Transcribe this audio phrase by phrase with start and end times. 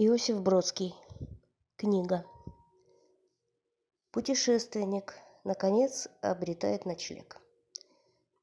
[0.00, 0.94] Иосиф Бродский.
[1.74, 2.24] Книга.
[4.12, 7.40] Путешественник, наконец, обретает ночлег.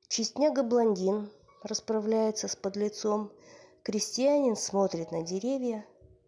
[0.10, 1.32] Чистняга-блондин
[1.64, 3.32] расправляется с подлецом.
[3.84, 5.86] Крестьянин смотрит на деревья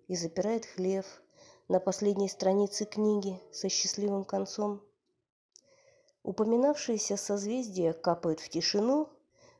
[0.08, 1.06] и запирает хлев
[1.68, 4.82] на последней странице книги со счастливым концом.
[6.24, 9.10] Упоминавшиеся созвездия капают в тишину,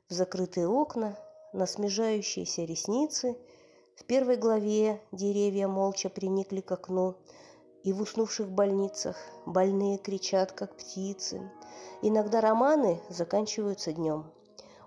[0.08, 1.20] в закрытые окна,
[1.52, 3.36] на смежающиеся ресницы.
[3.98, 7.16] В первой главе деревья молча приникли к окну,
[7.84, 11.42] и в уснувших больницах больные кричат, как птицы.
[12.04, 14.32] Иногда романы заканчиваются днем.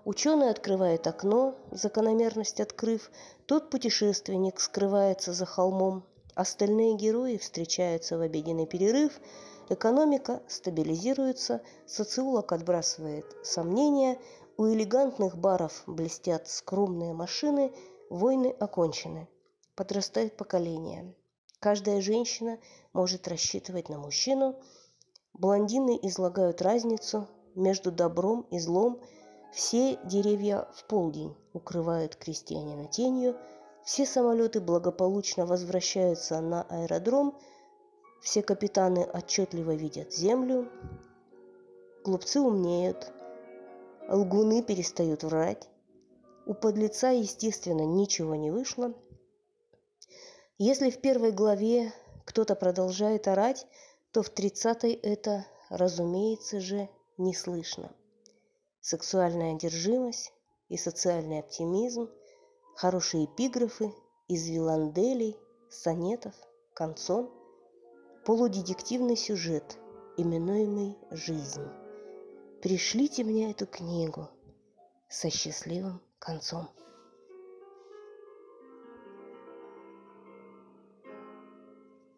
[0.05, 3.11] Ученый открывает окно, закономерность открыв,
[3.47, 6.05] тот путешественник скрывается за холмом.
[6.33, 9.19] Остальные герои встречаются в обеденный перерыв,
[9.67, 14.17] экономика стабилизируется, социолог отбрасывает сомнения,
[14.55, 17.73] у элегантных баров блестят скромные машины,
[18.11, 19.27] войны окончены.
[19.75, 21.15] Подрастает поколение.
[21.59, 22.59] Каждая женщина
[22.93, 24.59] может рассчитывать на мужчину.
[25.33, 28.99] Блондины излагают разницу между добром и злом.
[29.53, 33.37] Все деревья в полдень укрывают крестьянина тенью.
[33.85, 37.37] Все самолеты благополучно возвращаются на аэродром.
[38.21, 40.69] Все капитаны отчетливо видят землю.
[42.03, 43.11] Глупцы умнеют.
[44.09, 45.70] Лгуны перестают врать.
[46.45, 48.93] У подлеца, естественно, ничего не вышло.
[50.57, 51.93] Если в первой главе
[52.25, 53.67] кто-то продолжает орать,
[54.11, 57.91] то в тридцатой это, разумеется же, не слышно.
[58.81, 60.33] Сексуальная одержимость
[60.69, 62.09] и социальный оптимизм,
[62.75, 63.93] хорошие эпиграфы
[64.27, 65.37] из виланделей,
[65.69, 66.33] сонетов,
[66.73, 67.29] канцон,
[68.25, 69.77] полудедективный сюжет,
[70.17, 71.67] именуемый «Жизнь».
[72.61, 74.29] Пришлите мне эту книгу
[75.11, 76.69] со счастливым концом.